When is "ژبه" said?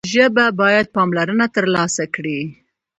0.13-0.45